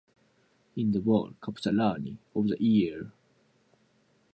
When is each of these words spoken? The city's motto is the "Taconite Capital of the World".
The 0.73 0.81
city's 0.83 1.05
motto 1.05 1.27
is 1.29 1.63
the 1.63 1.69
"Taconite 1.69 1.81
Capital 2.33 2.33
of 2.33 2.57
the 2.57 2.89
World". 2.89 3.11